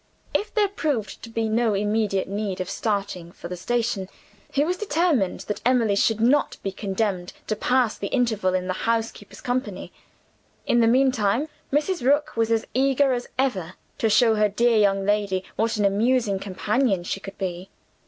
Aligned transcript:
If 0.33 0.51
there 0.55 0.67
proved 0.67 1.21
to 1.21 1.29
be 1.29 1.47
no 1.47 1.75
immediate 1.75 2.27
need 2.27 2.59
of 2.59 2.71
starting 2.71 3.31
for 3.31 3.47
the 3.47 3.55
station, 3.55 4.09
he 4.51 4.63
was 4.63 4.75
determined 4.77 5.41
that 5.41 5.61
Emily 5.63 5.95
should 5.95 6.19
not 6.19 6.57
be 6.63 6.71
condemned 6.71 7.33
to 7.45 7.55
pass 7.55 7.99
the 7.99 8.07
interval 8.07 8.55
in 8.55 8.65
the 8.65 8.73
housekeeper's 8.89 9.41
company. 9.41 9.93
In 10.65 10.79
the 10.79 10.87
meantime, 10.87 11.49
Mrs. 11.71 12.03
Rook 12.03 12.35
was 12.35 12.49
as 12.51 12.65
eager 12.73 13.13
as 13.13 13.27
ever 13.37 13.75
to 13.99 14.09
show 14.09 14.33
her 14.33 14.49
dear 14.49 14.79
young 14.79 15.05
lady 15.05 15.43
what 15.55 15.77
an 15.77 15.85
amusing 15.85 16.39
companion 16.39 17.03
she 17.03 17.19
could 17.19 17.37
be. 17.37 17.69